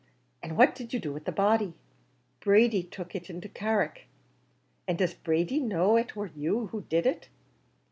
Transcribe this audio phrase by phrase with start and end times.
[0.41, 1.75] An' what did you do with the body?"
[2.39, 4.07] "Brady took it into Carrick."
[4.87, 7.29] "And does Brady know it war you did it?"